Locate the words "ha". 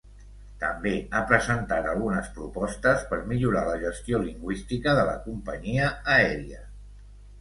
1.17-1.19